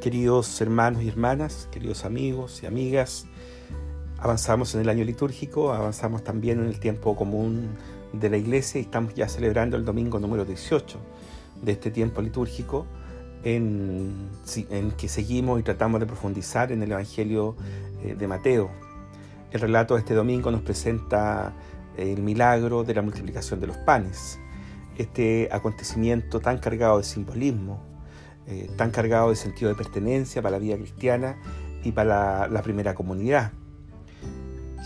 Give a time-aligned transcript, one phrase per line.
[0.00, 3.26] Queridos hermanos y hermanas, queridos amigos y amigas,
[4.18, 7.70] avanzamos en el año litúrgico, avanzamos también en el tiempo común
[8.12, 11.00] de la iglesia y estamos ya celebrando el domingo número 18
[11.62, 12.86] de este tiempo litúrgico
[13.42, 14.28] en,
[14.96, 17.56] que seguimos y tratamos de profundizar en el Evangelio
[18.04, 18.70] eh, de Mateo.
[19.50, 21.52] El relato de este domingo nos presenta
[21.96, 24.38] el milagro de la multiplicación de los panes,
[24.96, 27.87] este acontecimiento tan cargado de simbolismo,
[28.50, 31.36] eh, tan cargado de sentido de pertenencia para la vida cristiana
[31.84, 33.52] y para la, primera comunidad.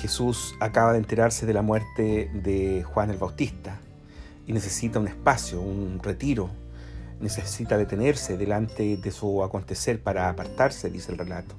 [0.00, 3.80] Jesús acaba de enterarse de la muerte de Juan el Bautista
[4.46, 6.50] y necesita un espacio, un retiro,
[7.20, 11.56] necesita detenerse delante de su acontecer para apartarse, dice el relato.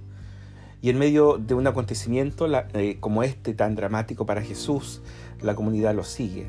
[0.81, 5.01] Y en medio de un acontecimiento eh, como este tan dramático para Jesús,
[5.41, 6.47] la comunidad lo sigue,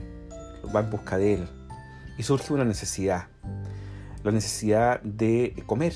[0.73, 1.49] va en busca de él.
[2.17, 3.27] Y surge una necesidad,
[4.23, 5.95] la necesidad de comer,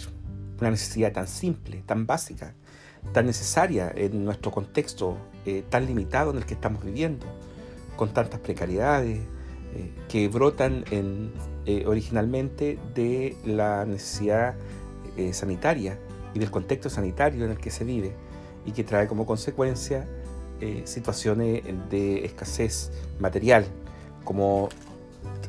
[0.61, 2.55] una necesidad tan simple, tan básica,
[3.13, 7.27] tan necesaria en nuestro contexto eh, tan limitado en el que estamos viviendo,
[7.97, 9.19] con tantas precariedades
[9.75, 14.55] eh, que brotan eh, originalmente de la necesidad
[15.31, 15.97] sanitaria
[16.35, 18.17] y del contexto sanitario en el que se vive
[18.67, 20.09] y que trae como consecuencia
[20.85, 23.65] situaciones de escasez material,
[24.25, 24.71] como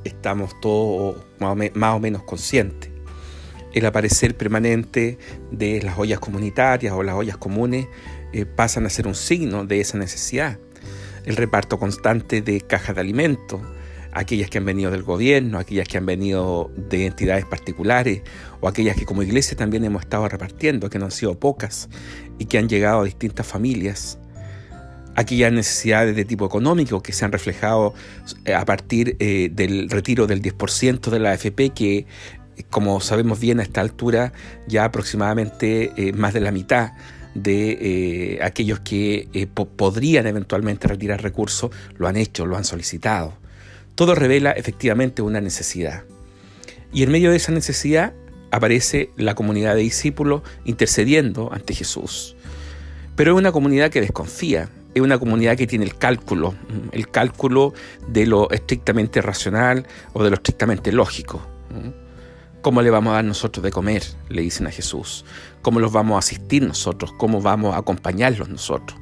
[0.05, 2.91] estamos todos más o menos conscientes.
[3.73, 5.17] El aparecer permanente
[5.51, 7.87] de las ollas comunitarias o las ollas comunes
[8.31, 10.59] eh, pasan a ser un signo de esa necesidad.
[11.25, 13.59] El reparto constante de cajas de alimentos,
[14.13, 18.21] aquellas que han venido del gobierno, aquellas que han venido de entidades particulares
[18.61, 21.89] o aquellas que como iglesia también hemos estado repartiendo, que no han sido pocas
[22.39, 24.19] y que han llegado a distintas familias
[25.16, 27.94] aquellas necesidades de tipo económico que se han reflejado
[28.44, 32.05] eh, a partir eh, del retiro del 10% de la AFP, que
[32.69, 34.31] como sabemos bien a esta altura
[34.67, 36.94] ya aproximadamente eh, más de la mitad
[37.33, 43.34] de aquellos que podrían eventualmente retirar recursos lo han hecho, lo han solicitado.
[43.95, 46.03] Todo revela efectivamente una necesidad.
[46.94, 48.13] Y en medio de esa necesidad
[48.51, 52.38] aparece la comunidad de discípulos intercediendo ante Jesús.
[53.18, 56.56] Pero es una comunidad que desconfía, es una comunidad que tiene el cálculo,
[56.94, 57.73] el cálculo
[58.07, 61.45] de lo estrictamente racional o de lo estrictamente lógico.
[62.61, 64.03] ¿Cómo le vamos a dar nosotros de comer?
[64.29, 65.25] Le dicen a Jesús.
[65.61, 67.11] ¿Cómo los vamos a asistir nosotros?
[67.17, 68.97] ¿Cómo vamos a acompañarlos nosotros?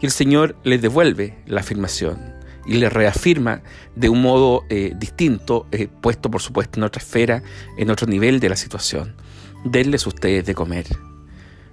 [0.00, 2.34] Y el Señor les devuelve la afirmación
[2.66, 3.62] y les reafirma
[3.94, 7.42] de un modo eh, distinto, eh, puesto por supuesto en otra esfera,
[7.78, 9.14] en otro nivel de la situación.
[9.64, 10.86] Denles ustedes de comer.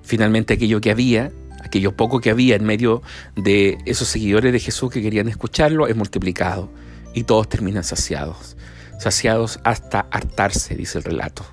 [0.04, 1.32] Finalmente aquello que había
[1.64, 3.02] aquello poco que había en medio
[3.36, 6.70] de esos seguidores de Jesús que querían escucharlo es multiplicado
[7.14, 8.58] y todos terminan saciados,
[9.00, 11.46] saciados hasta hartarse, dice el relato.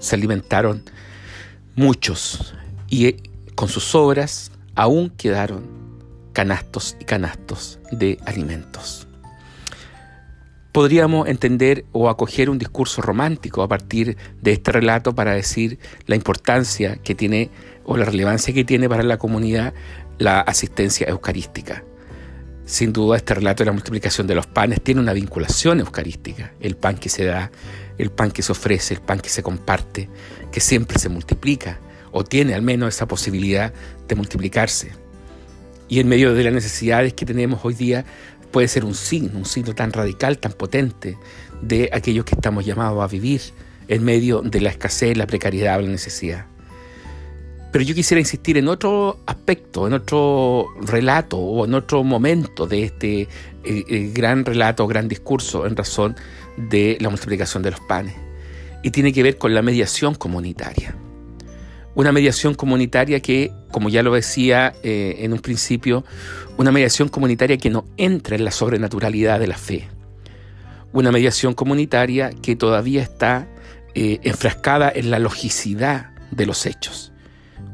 [0.00, 0.82] Se alimentaron
[1.74, 2.54] muchos
[2.88, 3.16] y eh,
[3.54, 5.64] con sus obras aún quedaron
[6.32, 9.05] canastos y canastos de alimentos.
[10.76, 16.16] Podríamos entender o acoger un discurso romántico a partir de este relato para decir la
[16.16, 17.48] importancia que tiene
[17.86, 19.72] o la relevancia que tiene para la comunidad
[20.18, 21.82] la asistencia eucarística.
[22.66, 26.76] Sin duda este relato de la multiplicación de los panes tiene una vinculación eucarística, el
[26.76, 27.50] pan que se da,
[27.96, 30.10] el pan que se ofrece, el pan que se comparte,
[30.52, 31.80] que siempre se multiplica
[32.12, 33.72] o tiene al menos esa posibilidad
[34.06, 34.90] de multiplicarse.
[35.88, 38.04] Y en medio de las necesidades que tenemos hoy día
[38.50, 41.18] puede ser un signo, un signo tan radical, tan potente
[41.62, 43.40] de aquellos que estamos llamados a vivir
[43.88, 46.46] en medio de la escasez, la precariedad o la necesidad.
[47.72, 52.84] Pero yo quisiera insistir en otro aspecto, en otro relato o en otro momento de
[52.84, 53.28] este eh,
[53.64, 56.16] eh, gran relato, gran discurso en razón
[56.56, 58.14] de la multiplicación de los panes.
[58.82, 60.96] Y tiene que ver con la mediación comunitaria.
[61.96, 66.04] Una mediación comunitaria que, como ya lo decía eh, en un principio,
[66.58, 69.88] una mediación comunitaria que no entra en la sobrenaturalidad de la fe.
[70.92, 73.48] Una mediación comunitaria que todavía está
[73.94, 77.12] enfrascada en la logicidad de los hechos.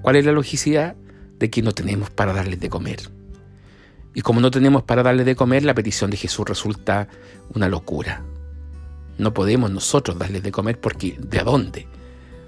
[0.03, 0.95] ¿Cuál es la logicidad?
[1.41, 3.01] De que no tenemos para darles de comer.
[4.15, 7.09] Y como no tenemos para darles de comer, la petición de Jesús resulta
[7.55, 8.23] una locura.
[9.19, 11.89] No podemos nosotros darles de comer porque ¿de dónde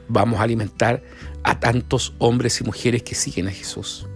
[0.09, 1.03] vamos a alimentar
[1.43, 4.06] a tantos hombres y mujeres que siguen a Jesús?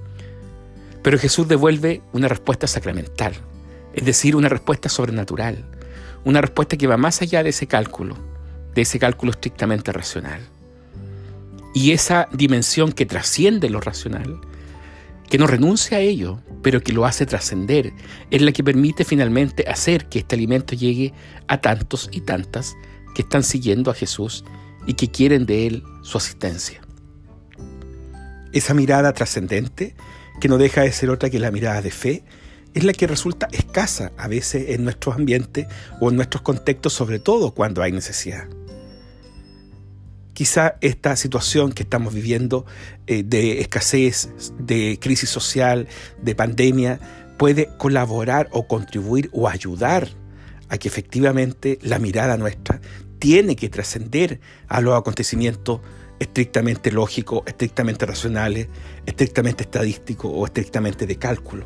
[1.03, 3.35] Pero Jesús devuelve una respuesta sacramental,
[3.95, 5.65] es decir, una respuesta sobrenatural,
[6.25, 8.17] una respuesta que va más allá de ese cálculo,
[8.75, 10.41] de ese cálculo estrictamente racional.
[11.75, 14.41] Y esa dimensión que trasciende lo racional,
[15.29, 17.93] que no renuncia a ello, pero que lo hace trascender,
[18.31, 21.13] es la que permite finalmente hacer que este alimento llegue
[21.47, 22.77] a tantos y tantas
[23.15, 24.45] que están siguiendo a Jesús
[24.89, 26.81] y que quieren de Él su asistencia.
[28.53, 29.95] Esa mirada trascendente,
[30.41, 32.25] que no deja de ser otra que la mirada de fe,
[32.73, 35.67] es la que resulta escasa a veces en nuestros ambientes
[36.01, 38.49] o en nuestros contextos, sobre todo cuando hay necesidad.
[40.33, 42.65] Quizá esta situación que estamos viviendo
[43.07, 45.87] eh, de escasez, de crisis social,
[46.23, 46.99] de pandemia,
[47.37, 50.09] puede colaborar o contribuir o ayudar
[50.71, 52.81] a que efectivamente la mirada nuestra
[53.19, 55.81] tiene que trascender a los acontecimientos
[56.19, 58.69] estrictamente lógicos, estrictamente racionales,
[59.07, 61.65] estrictamente estadísticos o estrictamente de cálculo.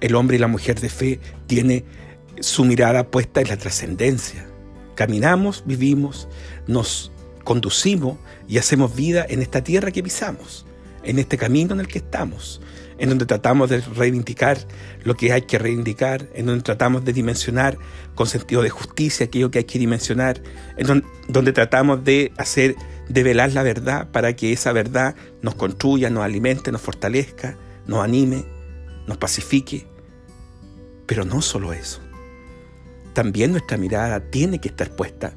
[0.00, 1.84] El hombre y la mujer de fe tiene
[2.40, 4.46] su mirada puesta en la trascendencia.
[4.94, 6.28] Caminamos, vivimos,
[6.66, 7.12] nos
[7.44, 8.18] conducimos
[8.48, 10.66] y hacemos vida en esta tierra que pisamos,
[11.02, 12.60] en este camino en el que estamos,
[13.00, 14.58] en donde tratamos de reivindicar
[15.04, 17.78] lo que hay que reivindicar, en donde tratamos de dimensionar
[18.14, 20.42] con sentido de justicia aquello que hay que dimensionar,
[20.76, 22.76] en donde, tratamos de hacer,
[23.08, 27.56] de velar la verdad para que esa verdad nos construya, nos alimente, nos fortalezca,
[27.86, 28.44] nos anime,
[29.06, 29.86] nos pacifique.
[31.06, 32.00] Pero no solo eso.
[33.14, 35.32] También nuestra mirada tiene que estar puesta,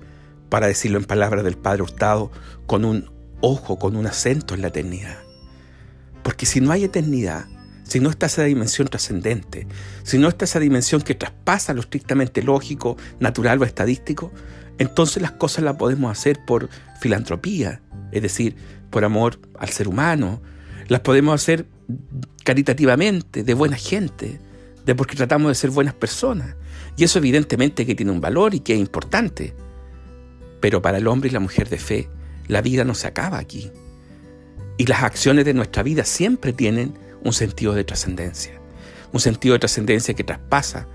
[0.49, 2.29] para decirlo en palabras del Padre Hurtado,
[2.67, 3.09] con un
[3.39, 5.17] ojo, con un acento en la eternidad.
[6.23, 7.47] Porque si no hay eternidad,
[7.83, 9.67] si no está esa dimensión trascendente,
[10.03, 14.31] si no está esa dimensión que traspasa lo estrictamente lógico, natural o estadístico,
[14.77, 16.69] entonces las cosas las podemos hacer por
[16.99, 17.81] filantropía,
[18.11, 18.55] es decir,
[18.89, 20.41] por amor al ser humano,
[20.87, 21.67] las podemos hacer
[22.43, 24.39] caritativamente, de buena gente,
[24.85, 26.55] de porque tratamos de ser buenas personas.
[26.97, 29.53] Y eso evidentemente que tiene un valor y que es importante.
[30.59, 32.09] Pero para el hombre y la mujer de fe,
[32.47, 33.71] la vida no se acaba aquí.
[34.77, 38.59] Y las acciones de nuestra vida siempre tienen un sentido de trascendencia.
[39.11, 40.87] Un sentido de trascendencia que traspasa,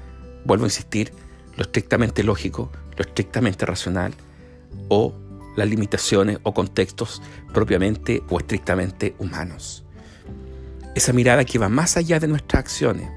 [0.45, 1.13] vuelvo a insistir,
[1.57, 4.15] lo estrictamente lógico, lo estrictamente racional
[4.89, 5.15] o
[5.57, 7.21] las limitaciones o contextos
[7.53, 9.85] propiamente o estrictamente humanos.
[10.95, 13.11] Esa mirada que va más allá de nuestras acciones.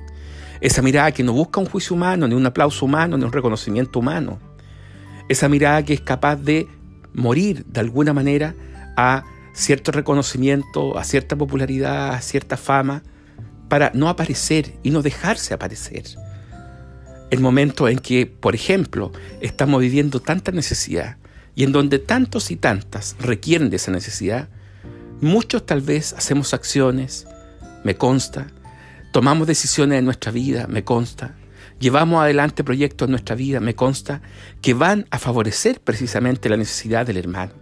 [0.60, 4.00] Esa mirada que no busca un juicio humano, ni un aplauso humano, ni un reconocimiento
[4.00, 4.40] humano.
[5.30, 6.68] Esa mirada que es capaz de
[7.14, 8.56] morir de alguna manera
[8.98, 13.04] a cierto reconocimiento, a cierta popularidad, a cierta fama,
[13.70, 16.04] para no aparecer y no dejarse aparecer.
[17.30, 21.18] El momento en que, por ejemplo, estamos viviendo tanta necesidad
[21.56, 24.50] y en donde tantos y tantas requieren de esa necesidad,
[25.22, 27.28] muchos tal vez hacemos acciones,
[27.84, 28.48] me consta,
[29.12, 31.36] tomamos decisiones en nuestra vida, me consta,
[31.80, 34.22] llevamos adelante proyectos en nuestra vida, me consta,
[34.62, 37.54] que van a favorecer precisamente la necesidad del hermano,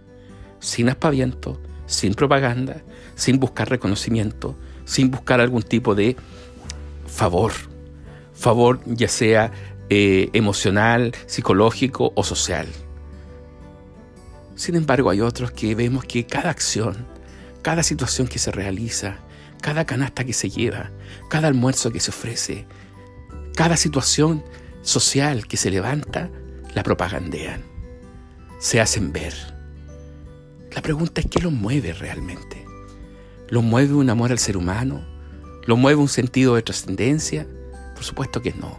[0.58, 1.60] sin aspaviento,
[1.90, 2.82] sin propaganda,
[3.16, 6.16] sin buscar reconocimiento, sin buscar algún tipo de
[7.06, 7.52] favor,
[8.32, 9.50] favor ya sea
[9.88, 12.68] eh, emocional, psicológico o social.
[14.54, 17.06] Sin embargo, hay otros que vemos que cada acción,
[17.62, 19.18] cada situación que se realiza,
[19.60, 20.92] cada canasta que se lleva,
[21.28, 22.66] cada almuerzo que se ofrece,
[23.56, 24.44] cada situación
[24.82, 26.30] social que se levanta,
[26.72, 27.64] la propagandean,
[28.60, 29.59] se hacen ver
[30.74, 32.64] la pregunta es qué lo mueve realmente.
[33.48, 35.04] ¿Lo mueve un amor al ser humano?
[35.66, 37.46] ¿Lo mueve un sentido de trascendencia?
[37.94, 38.78] Por supuesto que no.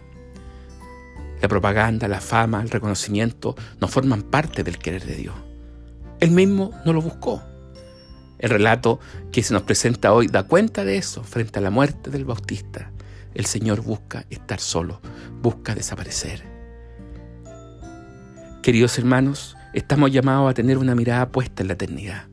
[1.42, 5.34] La propaganda, la fama, el reconocimiento no forman parte del querer de Dios.
[6.20, 7.42] Él mismo no lo buscó.
[8.38, 8.98] El relato
[9.30, 12.92] que se nos presenta hoy da cuenta de eso frente a la muerte del Bautista.
[13.34, 15.00] El Señor busca estar solo,
[15.42, 16.44] busca desaparecer.
[18.62, 22.26] Queridos hermanos, estamos llamados a tener una mirada puesta en la eternidad.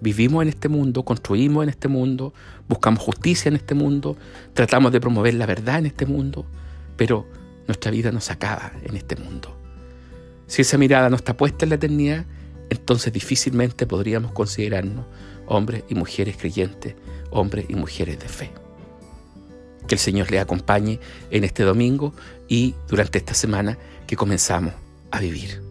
[0.00, 2.34] Vivimos en este mundo, construimos en este mundo,
[2.68, 4.16] buscamos justicia en este mundo,
[4.52, 6.44] tratamos de promover la verdad en este mundo,
[6.96, 7.26] pero
[7.66, 9.56] nuestra vida no se acaba en este mundo.
[10.46, 12.26] Si esa mirada no está puesta en la eternidad,
[12.68, 15.06] entonces difícilmente podríamos considerarnos
[15.46, 16.94] hombres y mujeres creyentes,
[17.30, 18.50] hombres y mujeres de fe.
[19.88, 22.12] Que el Señor les acompañe en este domingo
[22.48, 24.74] y durante esta semana que comenzamos
[25.10, 25.65] a vivir.